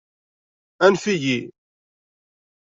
[0.85, 1.39] Anef-iyi.